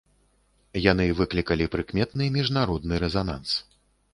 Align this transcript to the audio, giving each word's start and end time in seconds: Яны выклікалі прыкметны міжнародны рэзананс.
Яны 0.91 1.05
выклікалі 1.19 1.67
прыкметны 1.75 2.31
міжнародны 2.39 3.01
рэзананс. 3.05 3.51